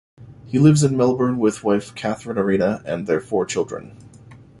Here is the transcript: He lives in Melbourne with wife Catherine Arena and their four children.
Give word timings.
He 0.47 0.57
lives 0.57 0.83
in 0.83 0.97
Melbourne 0.97 1.37
with 1.37 1.63
wife 1.63 1.93
Catherine 1.93 2.39
Arena 2.39 2.81
and 2.87 3.05
their 3.05 3.19
four 3.21 3.45
children. 3.45 3.97